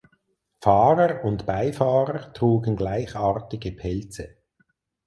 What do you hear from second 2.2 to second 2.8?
trugen